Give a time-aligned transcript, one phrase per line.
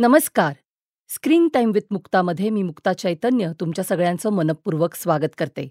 [0.00, 0.52] नमस्कार.
[1.10, 5.66] Screen time with मुक्तामध्ये मी मुक्ता चैतन्य तुमच्या सगळ्यांचं मनपूर्वक स्वागत करते.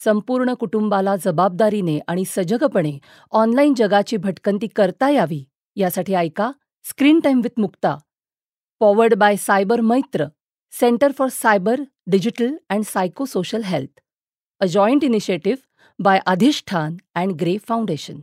[0.00, 2.98] संपूर्ण कुटुंबाला जबाबदारीने आणि सजगपणे
[3.30, 5.42] ऑनलाईन जगाची भटकंती करता यावी
[5.76, 6.50] यासाठी ऐका
[6.84, 7.96] screen time with Mukta.
[8.80, 10.26] Powered by cyber Maitra
[10.72, 14.00] centre for cyber digital and psycho social health
[14.60, 15.62] a joint initiative
[15.98, 18.20] by Adhishthan and grey foundation.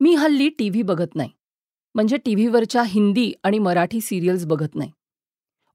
[0.00, 1.30] मी हल्ली टी व्ही बघत नाही.
[1.98, 4.90] म्हणजे टी व्हीवरच्या हिंदी आणि मराठी सिरियल्स बघत नाही.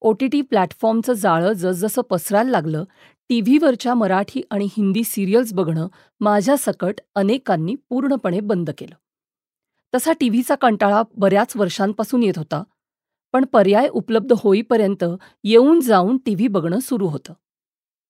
[0.02, 2.84] ओ टी टी प्लॅटफॉर्मचं जाळं जसजसं पसरायला लागलं
[3.30, 5.88] टी व्हीवरच्या मराठी आणि हिंदी सिरियल्स बघणं
[6.22, 8.96] माझ्यासकट अनेकांनी पूर्णपणे बंद केलं.
[9.94, 12.64] तसा टी व्हीचा कंटाळा बऱ्याच वर्षांपासून येत होता
[13.34, 15.04] पण पर्याय उपलब्ध होईपर्यंत
[15.44, 17.34] येऊन जाऊन टी व्ही बघणं सुरू होतं.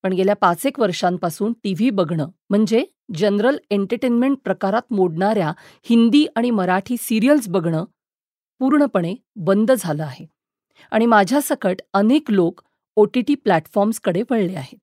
[0.03, 5.51] पण गेल्या पाच एक वर्षांपासून टी व्ही बघणं म्हणजे जनरल एंटरटेनमेंट प्रकारात मोडणाऱ्या
[5.83, 7.83] हिंदी आणि मराठी सिरियल्स बघणं
[8.63, 10.25] पूर्णपणे बंद झालं आहे
[10.91, 12.61] आणि माझ्यासकट अनेक लोक
[12.95, 14.77] ओ टी टी प्लॅटफॉर्म्सकडे वळले आहेत.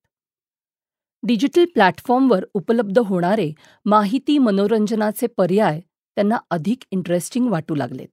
[1.22, 3.50] डिजिटल प्लॅटफॉर्मवर उपलब्ध होणारे
[3.84, 8.08] माहिती मनोरंजनाचे पर्याय त्यांना अधिक इंटरेस्टिंग वाटू लागलेत.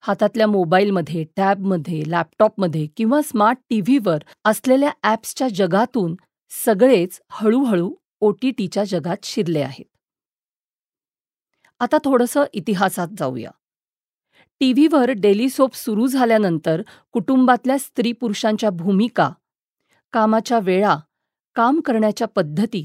[0.00, 6.16] हातातल्या मोबाईलमध्ये टॅबमध्ये लॅपटॉपमध्ये किंवा स्मार्ट टी व्हीवर असलेल्या ॲप्सच्या जगातून
[6.50, 9.84] सगळेच हळूहळू ओ टी टीच्या जगात शिरले आहेत.
[11.80, 13.50] आता थोडंसं इतिहासात जाऊया.
[14.60, 19.30] टी व्हीवर डेली सोप सुरू झाल्यानंतर कुटुंबातल्या स्त्री पुरुषांच्या भूमिका
[20.12, 20.96] कामाच्या वेळा
[21.56, 22.84] काम करण्याच्या पद्धती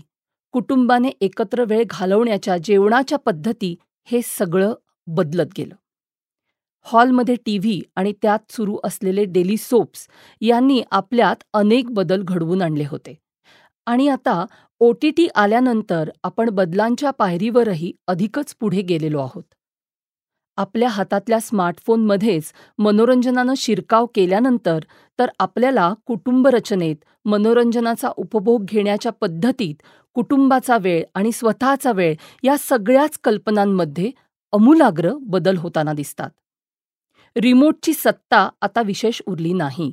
[0.53, 3.75] कुटुंबाने एकत्र वेळ घालवण्याच्या जेवणाच्या पद्धती
[4.07, 4.73] हे सगळं
[5.07, 5.75] बदलत गेलं.
[6.85, 10.07] हॉलमध्ये टी व्ही आणि त्यात सुरू असलेले डेली सोप्स
[10.41, 13.15] यांनी आपल्यात अनेक बदल घडवून आणले होते.
[13.87, 14.45] आणि आता
[14.79, 19.43] ओ टी टी आल्यानंतर आपण बदलांच्या पायरीवरही अधिकच पुढे गेलेलो आहोत.
[20.57, 24.79] आपल्या हातातल्या स्मार्टफोनमध्येच मनोरंजनानं शिरकाव केल्यानंतर
[25.19, 26.95] तर आपल्याला कुटुंबरचनेत
[27.25, 29.75] मनोरंजनाचा उपभोग घेण्याच्या पद्धतीत
[30.15, 34.11] कुटुंबाचा वेळ आणि स्वतःचा वेळ या सगळ्याच कल्पनांमध्ये
[34.53, 36.29] अमूलाग्र बदल होताना दिसतात.
[37.35, 39.91] रिमोटची सत्ता आता विशेष उरली नाही.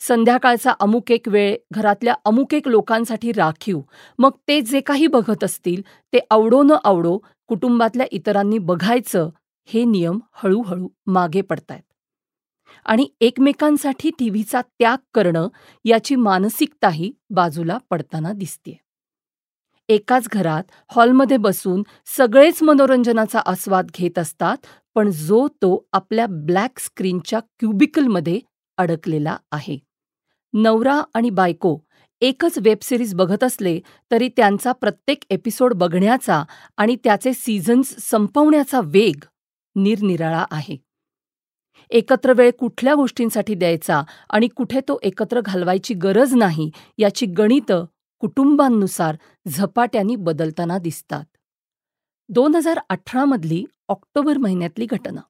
[0.00, 3.80] संध्याकाळचा अमुक एक वेळ घरातल्या अमुक एक लोकांसाठी राखीव
[4.18, 5.82] मग ते जे काही बघत असतील
[6.12, 7.16] ते आवडो न आवडो
[7.48, 9.28] कुटुंबातल्या इतरांनी बघायचं
[9.64, 11.82] हे नियम हळूहळू मागे पडतायत.
[12.86, 15.48] आणि एकमेकांसाठी टीव्हीचा त्याग करणं
[15.84, 18.74] याची मानसिकताही बाजूला पडताना दिसतेय.
[19.88, 24.56] एकाच घरात हॉलमध्ये बसून सगळेच मनोरंजनाचा आस्वाद घेत असतात
[24.94, 28.40] पण जो तो आपल्या ब्लॅक स्क्रीनच्या क्युबिकलमध्ये
[28.78, 29.78] अडकलेला आहे.
[30.52, 31.78] नवरा आणि बायको
[32.20, 33.80] एकच वेबसिरीज बघत असले
[34.10, 36.44] तरी त्यांचा प्रत्येक एपिसोड बघण्याचा
[36.76, 39.24] आणि त्याचे सीझन्स संपवण्याचा वेग
[39.76, 40.76] निरनिराळा आहे.
[41.90, 47.84] एकत्र वेळ कुठल्या गोष्टींसाठी द्यायचा आणि कुठे तो एकत्र घालवायची गरज नाही याची गणितं
[48.20, 49.16] कुटुंबांनुसार
[49.48, 51.24] झपाट्याने बदलताना दिसतात.
[52.28, 55.20] दोन हजार अठरामधली ऑक्टोबर महिन्यातली घटना.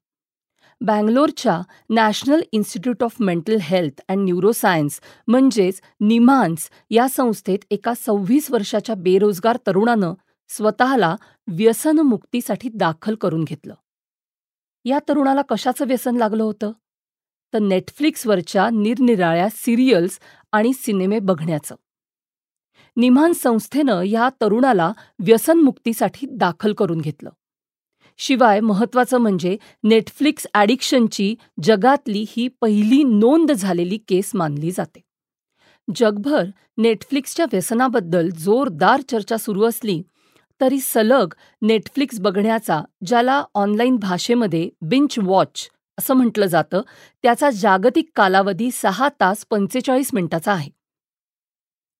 [0.81, 8.95] बँगलोरच्या national institute of mental health and neuroscience म्हणजेच निमान्स या संस्थेत एका सव्वीस वर्षाच्या
[8.95, 10.13] बेरोजगार तरुणानं
[10.49, 11.15] स्वतःला
[11.47, 13.73] व्यसनमुक्तीसाठी दाखल करून घेतलं.
[14.85, 16.71] या तरुणाला कशाचं व्यसन लागलं होतं?
[17.53, 20.19] तर नेटफ्लिक्सवरच्या निरनिराळ्या सिरियल्स
[20.51, 21.75] आणि सिनेमे बघण्याचं.
[22.97, 27.29] निमान संस्थेनं या तरुणाला व्यसनमुक्तीसाठी दाखल करून घेतलं.
[28.17, 35.01] शिवाय महत्वाचं म्हणजे नेटफ्लिक्स ॲडिक्शनची जगातली ही पहिली नोंद झालेली केस मानली जाते.
[35.95, 36.43] जगभर
[36.77, 40.01] नेटफ्लिक्सच्या व्यसनाबद्दल जोरदार चर्चा सुरू असली
[40.61, 45.69] तरी सलग नेटफ्लिक्स बघण्याचा ज्याला ऑनलाईन भाषेमध्ये बिंच वॉच
[45.99, 46.81] असं म्हटलं जातं
[47.23, 50.71] त्याचा जागतिक कालावधी सहा तास पंचेचाळीस मिनिटाचा आहे.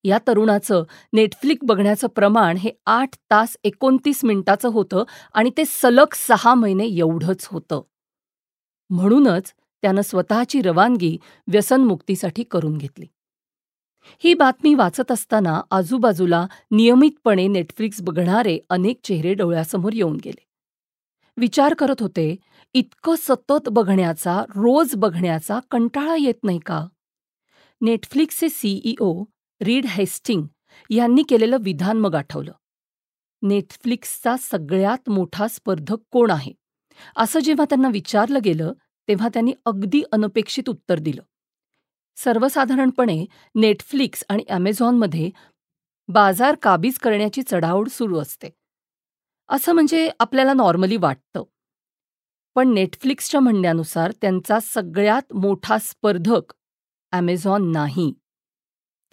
[0.03, 0.83] या तरुणाचं
[1.13, 5.03] नेटफ्लिक बघण्याचं प्रमाण हे आठ तास एकोणतीस मिनिटाचं होतं
[5.33, 7.81] आणि ते सलग सहा महिने एवढंच होतं.
[8.89, 11.17] म्हणूनच त्यानं स्वतःची रवानगी
[11.47, 13.05] व्यसनमुक्तीसाठी करून घेतली.
[14.23, 20.45] ही बातमी वाचत असताना आजूबाजूला नियमितपणे नेटफ्लिक्स बघणारे अनेक चेहरे डोळ्यासमोर येऊन गेले.
[21.37, 22.35] विचार करत होते
[22.73, 26.87] इतकं सतत बघण्याचा रोज बघण्याचा कंटाळा येत नाही का?
[27.81, 29.23] नेटफ्लिक्सचे सीईओ
[29.61, 30.43] रीड हेस्टिंग
[30.89, 32.51] यांनी केलेलं विधान मग आठवलं.
[33.41, 36.51] नेटफ्लिक्सचा सगळ्यात मोठा स्पर्धक कोण आहे?
[37.17, 38.73] असं जेव्हा त्यांना विचारलं गेलं
[39.07, 41.21] तेव्हा त्यांनी अगदी अनपेक्षित उत्तर दिलं.
[42.17, 43.25] सर्वसाधारणपणे
[43.55, 45.29] नेटफ्लिक्स आणि ॲमेझॉनमध्ये
[46.09, 48.49] बाजार काबीज करण्याची चढाओढ सुरू असते.
[49.49, 51.43] असं म्हणजे आपल्याला नॉर्मली वाटतं.
[52.55, 56.53] पण नेटफ्लिक्सच्या म्हणण्यानुसार त्यांचा सगळ्यात मोठा स्पर्धक
[57.11, 58.13] ॲमेझॉन नाही.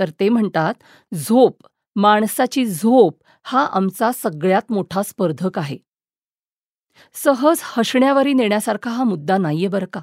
[0.00, 0.74] तर ते म्हणतात
[1.14, 1.66] झोप
[1.96, 5.78] माणसाची झोप हा आमचा सगळ्यात मोठा स्पर्धक आहे.
[7.14, 10.00] सहज हसण्यावरी नेण्यासारखा हा मुद्दा नाहीये बरं का.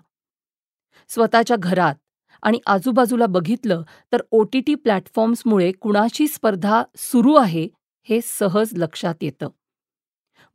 [1.10, 1.96] स्वतःच्या घरात
[2.44, 3.82] आणि आजूबाजूला बघितलं
[4.14, 7.68] तर ओ टी टी प्लॅटफॉर्म्समुळे कुणाची स्पर्धा सुरू आहे
[8.08, 9.50] हे सहज लक्षात येतं.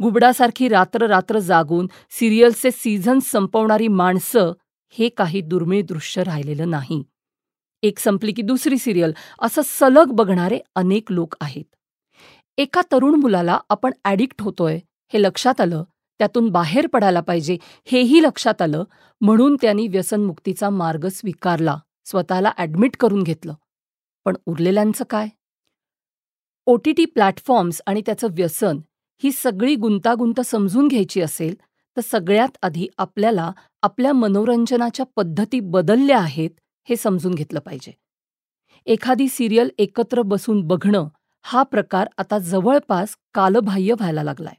[0.00, 4.52] घुबडासारखी रात्र रात्र जागून सिरियलचे सीझन संपवणारी माणसं
[4.94, 7.02] हे काही दुर्मिळ दृश्य राहिलेलं नाही.
[7.82, 11.64] एक संपली की दुसरी सिरियल असं सलग बघणारे अनेक लोक आहेत.
[12.58, 14.78] एका तरुण मुलाला आपण ॲडिक्ट होतोय
[15.12, 15.84] हे लक्षात आलं
[16.18, 17.56] त्यातून बाहेर पडायला पाहिजे
[17.86, 18.84] हेही लक्षात आलं
[19.20, 23.54] म्हणून त्यांनी व्यसनमुक्तीचा मार्ग स्वीकारला स्वतःला ॲडमिट करून घेतलं.
[24.24, 25.28] पण उरलेल्यांचं काय?
[26.66, 28.78] ओ टी टी प्लॅटफॉर्म्स आणि त्याचं व्यसन
[29.22, 31.54] ही सगळी गुंतागुंत समजून घ्यायची असेल
[31.96, 33.50] तर सगळ्यात आधी आपल्याला
[33.82, 36.50] आपल्या मनोरंजनाच्या पद्धती बदलल्या आहेत
[36.88, 37.92] हे समजून घेतलं पाहिजे.
[38.86, 41.08] एखादी सिरियल एकत्र बसून बघणं
[41.42, 44.54] हा प्रकार आता जवळपास कालबाह्य व्हायला लागलाय.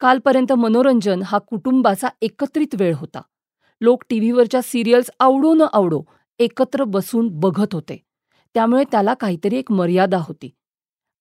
[0.00, 3.20] कालपर्यंत मनोरंजन हा कुटुंबाचा एकत्रित वेळ होता.
[3.80, 6.02] लोक टीव्हीवरच्या सिरियल्स आवडो न आवडो
[6.38, 8.04] एकत्र बसून बघत होते.
[8.54, 10.50] त्यामुळे त्याला काहीतरी एक मर्यादा होती.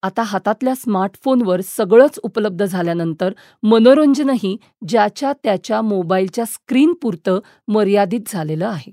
[0.03, 3.33] आता हातातल्या स्मार्टफोनवर सगळंच उपलब्ध झाल्यानंतर
[3.63, 4.57] मनोरंजनही
[4.87, 8.91] ज्याच्या त्याच्या मोबाईलच्या स्क्रीनपुरतं मर्यादित झालेलं आहे.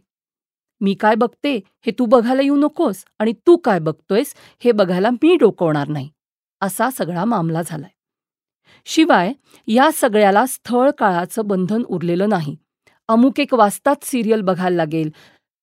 [0.80, 4.34] मी काय बघते हे तू बघायला येऊ नकोस आणि तू काय बघतोयस
[4.64, 6.08] हे बघायला मी डोकवणार नाही.
[6.60, 7.90] असा सगळा मामला झालाय.
[8.84, 9.32] शिवाय
[9.66, 12.56] या सगळ्याला स्थळ काळाचं बंधन उरलेलं नाही.
[13.08, 15.10] अमुक एक वाजताच सिरियल बघायला लागेल.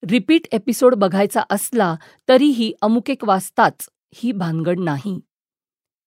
[0.04, 1.96] रिपीट एपिसोड बघायचा असला
[2.30, 5.20] तरीही अमुक एक वाजताच ही भानगड नाही.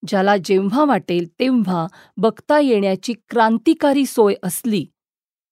[0.06, 1.87] ज्याला जेव्हा वाटेल तेव्हा
[2.17, 4.87] बघता येण्याची क्रांतिकारी सोय असली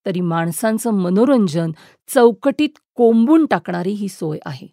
[0.06, 1.70] तरी माणसांचं मनोरंजन
[2.08, 4.66] चौकटीत कोंबून टाकणारी ही सोय आहे.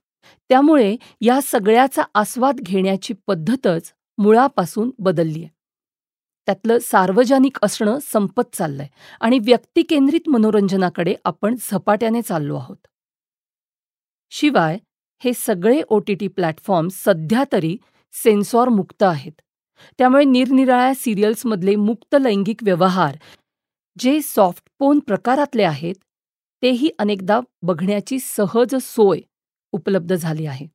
[0.50, 5.58] त्यामुळे या सगळ्याचा आस्वाद घेण्याची पद्धतच मुळापासून बदलली आहे
[6.49, 8.87] त्यातलं सार्वजनिक असणं संपत चाललंय
[9.21, 12.77] आणि व्यक्तिकेंद्रित मनोरंजनाकडे आपण झपाट्याने चाललो आहोत.
[14.29, 14.77] शिवाय
[15.23, 17.77] हे सगळे ओ टी टी प्लॅटफॉर्म सध्या तरी
[18.13, 19.31] सेन्सॉर मुक्त आहेत.
[19.97, 23.17] त्यामुळे निरनिराळ्या सिरियल्समधले मुक्त लैंगिक व्यवहार
[23.99, 25.95] जे सॉफ्टपोन प्रकारातले आहेत
[26.61, 29.19] तेही अनेकदा बघण्याची सहज सोय
[29.71, 30.67] उपलब्ध झाली आहे.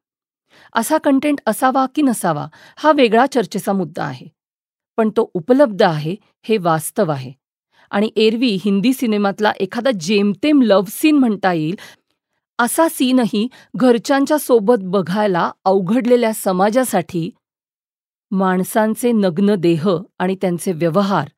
[0.74, 4.26] असा कंटेंट असावा की नसावा हा वेगळा चर्चेचा मुद्दा आहे.
[4.96, 7.32] पण तो उपलब्ध आहे हे वास्तव आहे.
[7.91, 11.76] आणि एरवी हिंदी सिनेमातला एखादा जेमतेम लव्ह सीन म्हणता येईल
[12.58, 17.31] असा सीनही घरच्यांच्या सोबत बघायला अवघडलेल्या समाजासाठी
[18.31, 19.88] माणसांचे नग्न देह
[20.19, 21.29] आणि त्यांचे व्यवहार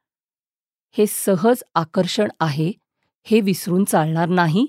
[0.94, 2.72] हे सहज आकर्षण आहे
[3.26, 4.66] हे विसरून चालणार नाही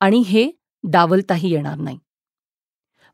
[0.00, 0.50] आणि हे
[0.84, 1.98] डावलताही येणार नाही.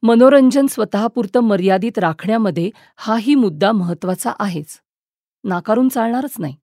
[0.03, 4.81] मनोरंजन स्वतःपुरतं मर्यादित राखण्यामध्ये हाही मुद्दा महत्त्वाचा आहेच.
[5.45, 6.57] नाकारून चालणारच नाही.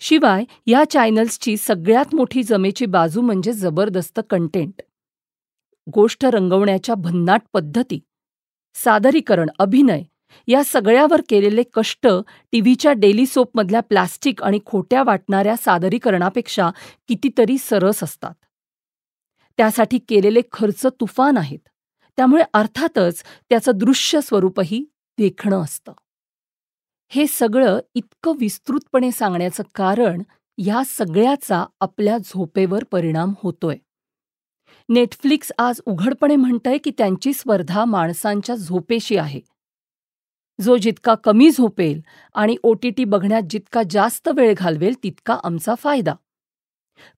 [0.00, 4.82] शिवाय या चॅनल्सची सगळ्यात मोठी जमेची बाजू म्हणजे जबरदस्त कंटेंट.
[5.94, 8.00] गोष्ट रंगवण्याच्या भन्नाट पद्धती
[8.74, 10.02] सादरीकरण अभिनय
[10.48, 12.06] या सगळ्यावर केलेले कष्ट
[12.52, 16.70] टीव्हीच्या डेली सोपमधल्या प्लास्टिक आणि खोट्या वाटणाऱ्या सादरीकरणापेक्षा
[17.08, 18.34] कितीतरी सरस असतात.
[19.56, 21.58] त्यासाठी केलेले खर्च तुफान आहेत.
[22.16, 24.84] त्यामुळे अर्थातच त्याचं दृश्य स्वरूपही
[25.18, 25.92] देखणं असतं.
[27.08, 30.22] हे सगळं इतकं विस्तृतपणे सांगण्याचं कारण
[30.58, 33.76] ह्या सगळ्याचा आपल्या झोपेवर परिणाम होतोय.
[34.88, 39.40] नेटफ्लिक्स आज उघडपणे म्हणतंय की त्यांची स्पर्धा माणसांच्या झोपेशी आहे.
[40.60, 42.00] जो जितका कमी झोपेल
[42.34, 46.14] आणि ओ टी टी बघण्यात जितका जास्त वेळ घालवेल तितका आमचा फायदा.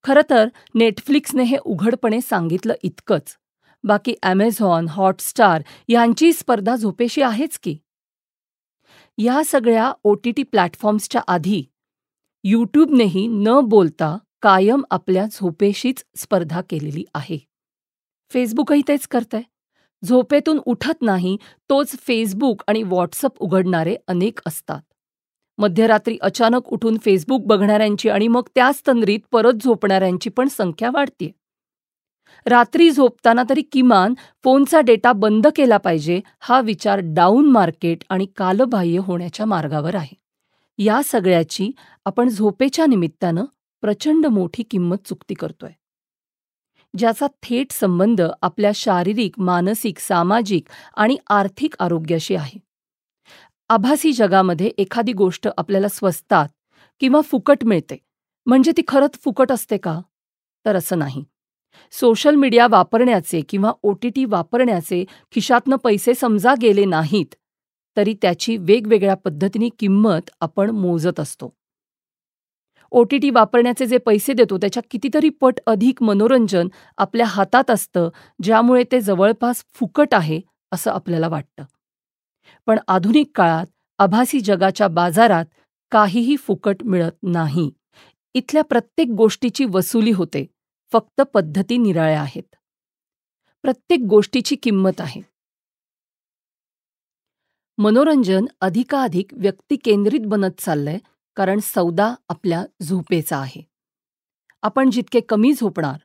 [0.05, 3.37] खरं तर नेटफ्लिक्सने हे उघडपणे सांगितलं इतकंच.
[3.85, 7.79] बाकी ॲमेझॉन हॉटस्टार यांची स्पर्धा झोपेशी आहेच की.
[9.19, 11.65] या सगळ्या ओ टी टी प्लॅटफॉर्म्सच्या आधी
[12.45, 17.39] यूट्यूबनेही न बोलता कायम आपल्या झोपेशीच स्पर्धा केलेली आहे.
[18.31, 19.43] फेसबुकही तेच करतंय.
[20.05, 21.37] झोपेतून उठत नाही
[21.71, 24.81] तोच फेसबुक आणि व्हॉट्सअप उघडणारे अनेक असतात.
[25.59, 31.31] मध्यरात्री अचानक उठून फेसबुक बघणाऱ्यांची आणि मग त्याच तंद्रीत परत झोपणाऱ्यांची पण संख्या वाढतीये.
[32.47, 38.99] रात्री झोपताना तरी किमान फोनचा डेटा बंद केला पाहिजे हा विचार डाऊन मार्केट आणि कालबाह्य
[38.99, 40.17] होण्याच्या मार्गावर आहे.
[40.79, 41.71] या सगळ्याची
[42.05, 43.45] आपण झोपेच्या निमित्तानं
[43.81, 45.71] प्रचंड मोठी किंमत चुकती करतोय.
[46.99, 50.65] ज्याचा थेट संबंध आपल्या शारीरिक मानसिक सामाजिक
[50.97, 52.59] आणि आर्थिक आरोग्याशी आहे.
[53.69, 56.49] आभासी जगामध्ये एखादी गोष्ट आपल्याला स्वस्तात
[57.01, 57.97] किंवा फुकट मिळते.
[58.47, 60.01] म्हणजे ती खरंच फुकट असते का?
[60.65, 61.25] तर असं नाही.
[61.93, 67.35] सोशल मीडिया वापरण्याचे किंवा ओ टी टी वापरण्याचे खिशातनं पैसे समजा गेले नाहीत
[67.97, 71.53] तरी त्याची वेगवेगळ्या पद्धतीने किंमत आपण मोजत असतो.
[72.91, 76.69] ओ टी टी वापरण्याचे जे पैसे देतो त्याच्या कितीतरी पट अधिक मनोरंजन
[76.99, 78.09] आपल्या हातात असतं
[78.43, 80.41] ज्यामुळे ते जवळपास फुकट आहे
[80.73, 81.65] असं आपल्याला वाटतं.
[82.67, 83.67] पण आधुनिक काळात
[83.99, 85.45] आभासी जगाच्या बाजारात
[85.91, 87.71] काहीही फुकट मिळत नाही.
[88.35, 90.47] इथल्या प्रत्येक गोष्टीची वसुली होते.
[90.93, 92.57] फक्त पद्धती निराळ्या आहेत.
[93.63, 95.23] प्रत्येक गोष्टीची किंमत आहे.
[97.79, 100.99] मनोरंजन अधिकाधिक व्यक्तिकेंद्रित बनत चाललंय
[101.37, 103.63] कारण सौदा आपल्या झोपेचा आहे.
[104.63, 105.99] आपण जितके कमी झोपणार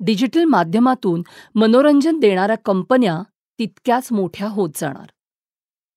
[0.00, 1.22] डिजिटल माध्यमातून
[1.54, 3.22] मनोरंजन देणाऱ्या कंपन्या
[3.58, 5.06] तितक्याच मोठ्या होत जाणार.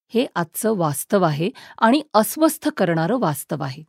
[0.08, 3.84] हे आजचं वास्तव आहे आणि अस्वस्थ करणारं वास्तव आहे.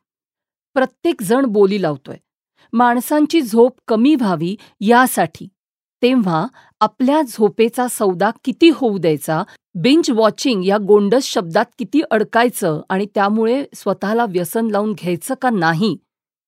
[0.75, 2.17] प्रत्येक जण बोली लावतोय.
[2.73, 5.49] माणसांची झोप कमी व्हावी यासाठी.
[6.03, 6.47] तेव्हा
[6.81, 9.43] आपल्या झोपेचा सौदा किती होऊ द्यायचा
[9.75, 15.97] बिंच वॉचिंग या गोंडस शब्दात किती अडकायचं आणि त्यामुळे स्वतःला व्यसन लावून घ्यायचं का नाही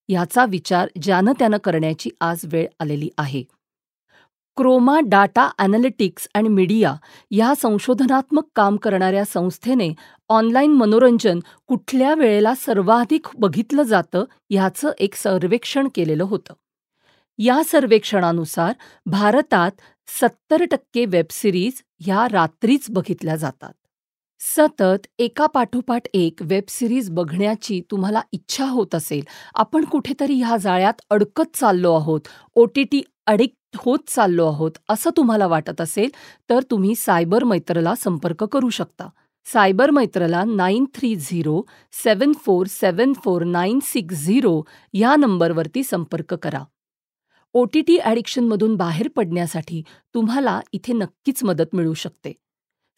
[0.08, 3.42] याचा विचार ज्यानं त्यानं करण्याची आज वेळ आलेली आहे.
[4.56, 6.94] Chroma data analytics and media
[7.30, 9.92] या संशोधनात्मक काम करणाऱ्या संस्थेने
[10.30, 16.54] ऑनलाईन मनोरंजन कुठल्या वेळेला सर्वाधिक बघितलं जातं ह्याचं एक सर्वेक्षण केलेलं होतं.
[17.38, 18.72] या सर्वेक्षणानुसार
[19.06, 23.72] भारतात सत्तर टक्के वेबसिरीज ह्या रात्रीच बघितल्या जातात.
[24.40, 29.22] सतत एकापाठोपाठ एक वेब सिरीज बघण्याची तुम्हाला इच्छा होत असेल
[29.54, 32.20] आपण कुठेतरी ह्या जाळ्यात अडकत चाललो आहोत.
[32.54, 36.10] ओ टी टी अडिक्ट होत चाललो आहोत असं तुम्हाला वाटत असेल
[36.50, 39.08] तर तुम्ही सायबर मैत्रला संपर्क करू शकता.
[39.46, 41.60] Cyber मैत्रला nine three zero
[41.92, 44.60] seven four seven four nine six zero
[44.94, 46.62] ह्या नंबरवरती संपर्क करा.
[47.54, 49.82] ओ टी टी ॲडिक्शनमधून बाहेर पडण्यासाठी
[50.14, 52.32] तुम्हाला इथे नक्कीच मदत मिळू शकते.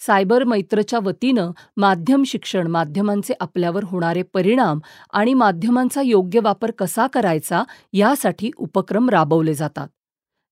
[0.00, 4.80] सायबर मैत्रच्या वतीनं माध्यम शिक्षण माध्यमांचे आपल्यावर होणारे परिणाम
[5.12, 9.88] आणि माध्यमांचा योग्य वापर कसा करायचा यासाठी उपक्रम राबवले जातात.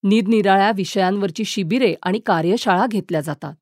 [0.05, 3.55] निरनिराळ्या विषयांवरची शिबिरे आणि कार्यशाळा घेतल्या जातात.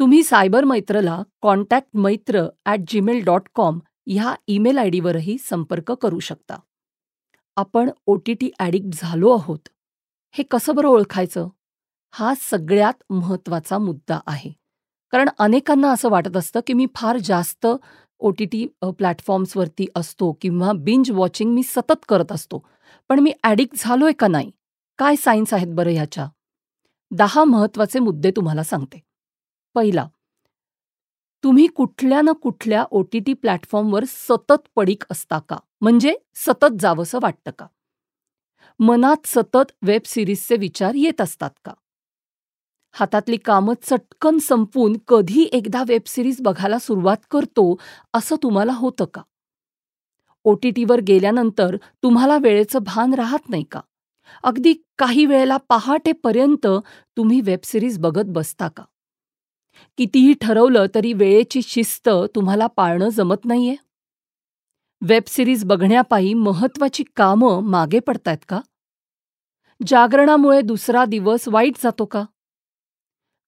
[0.00, 6.18] तुम्ही cyber मैत्रला contact Maitra at Gmail dot com ह्या ईमेल आय डीवरही संपर्क करू
[6.18, 6.56] शकता.
[7.56, 9.58] आपण ओ टी टी ॲडिक्ट झालो आहोत.
[10.34, 11.48] हे कसं बरं ओळखायचं?
[12.14, 14.50] हा सगळ्यात महत्त्वाचा मुद्दा आहे.
[15.12, 17.66] कारण अनेकांना असं वाटत असतं की मी फार जास्त
[18.20, 18.66] ओ टी टी
[18.98, 22.64] प्लॅटफॉर्म्सवरती असतो किंवा बिंज वॉचिंग मी सतत करत असतो.
[23.10, 24.50] पण मी ॲडिक्ट झालोय का नाही?
[25.00, 26.28] काय सायन्स आहेत बरं ह्याच्या?
[27.10, 29.00] दहा महत्त्वाचे मुद्दे तुम्हाला सांगते.
[29.74, 30.08] पहिला
[31.44, 35.56] तुम्ही कुठल्या ना कुठल्या ओ टी टी प्लॅटफॉर्मवर सतत पडीक असता का?
[35.80, 37.66] म्हणजे सतत जावंसं वाटतं का?
[38.80, 41.72] मनात सतत वेब सिरीजचे विचार येत असतात का?
[42.92, 47.76] हातातली कामं चटकन संपून कधी एकदा वेब सिरीज बघायला सुरुवात करतो
[48.14, 49.22] असं तुम्हाला होतं का?
[50.44, 53.80] ओ टी टीवर गेल्यानंतर तुम्हाला वेळेचं भान राहत नाही का?
[54.42, 56.66] अगदी काही वेळेला पहाटेपर्यंत
[57.16, 58.82] तुम्ही वेब सिरीज बघत बसता का?
[59.98, 63.76] कितीही ठरवलं तरी वेळेची शिस्त तुम्हाला पाळणं जमत नाहीये?
[65.02, 68.60] वेबसिरीज बघण्यापायी महत्वाची कामं मागे पडतायत का?
[69.86, 72.24] जागरणामुळे दुसरा दिवस वाईट जातो का?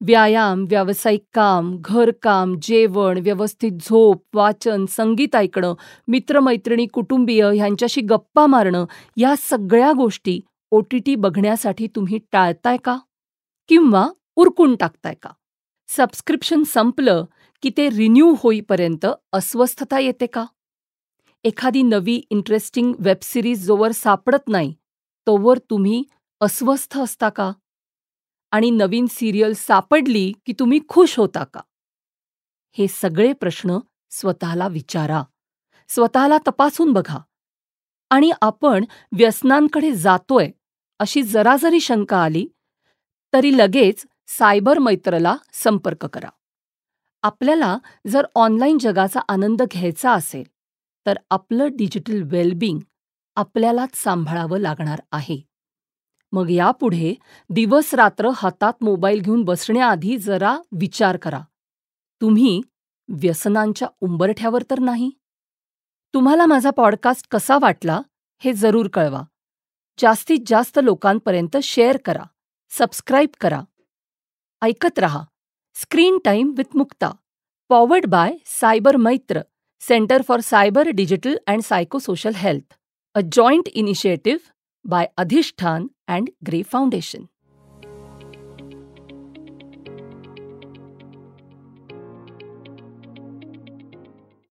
[0.01, 5.75] व्यायाम व्यावसायिक काम घरकाम जेवण व्यवस्थित झोप वाचन संगीत ऐकणं
[6.09, 8.85] मित्रमैत्रिणी कुटुंबीय ह्यांच्याशी गप्पा मारणं
[9.17, 10.41] या सगळ्या गोष्टी
[10.73, 12.99] ओ टी टी बघण्यासाठी तुम्ही टाळताय का?
[13.69, 15.31] किंवा उरकून टाकताय का?
[15.89, 17.25] सबस्क्रिप्शन संपलं
[17.63, 20.47] की ते रिन्यू होईपर्यंत अस्वस्थता येते का?
[21.45, 24.75] एखादी नवी इंटरेस्टिंग वेबसिरीज जोवर सापडत नाही
[25.27, 26.05] तोवर तुम्ही
[26.41, 27.53] अस्वस्थ असता का?
[28.51, 31.61] आणि नवीन सिरियल सापडली की तुम्ही खुश होता का?
[32.73, 33.79] हे सगळे प्रश्न
[34.11, 35.23] स्वतःला विचारा.
[35.89, 37.19] स्वतःला तपासून बघा.
[38.11, 38.85] आणि आपण
[39.19, 40.51] व्यसनांकडे जातोय
[41.03, 42.49] अशी जरा जरी शंका आली
[43.33, 46.29] तरी लगेच सायबर मैत्रला संपर्क करा.
[47.23, 50.45] आपल्याला जर ऑनलाईन जगाचा आनंद घ्यायचा असेल
[51.07, 52.79] तर आपलं डिजिटल वेलबिंग
[53.37, 55.41] आपल्यालाच सांभाळावं लागणार आहे.
[56.33, 57.15] मग यापुढे
[57.51, 61.41] दिवस रात्र हातात मोबाईल घेऊन बसण्याआधी जरा विचार करा.
[62.21, 62.61] तुम्ही
[63.09, 65.11] व्यसनांच्या उंबरठ्यावर तर नाही?
[66.15, 68.01] तुम्हाला माझा पॉडकास्ट कसा वाटला
[68.39, 69.23] हे जरूर कळवा.
[69.99, 72.25] जास्तीत जास्त लोकांपर्यंत शेअर करा,
[72.71, 73.61] सबस्क्राईब करा.
[74.63, 75.25] ऐकत रहा,
[75.77, 77.11] screen time with Mukta,
[77.71, 79.41] powered by cyber Maitra,
[79.81, 82.77] centre for cyber digital and psychosocial health,
[83.15, 84.51] a joint initiative
[84.85, 87.29] by Adhishthan and grey foundation.